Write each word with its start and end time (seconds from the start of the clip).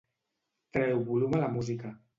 Treu 0.79 1.05
volum 1.13 1.39
a 1.41 1.45
la 1.47 1.55
música. 1.59 1.99